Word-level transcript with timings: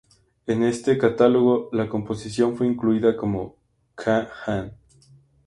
En 0.47 0.63
este 0.63 0.97
catálogo, 0.97 1.69
la 1.71 1.87
composición 1.87 2.57
fue 2.57 2.65
incluida 2.65 3.15
como 3.15 3.55
K. 3.93 4.27
Anh. 4.47 4.71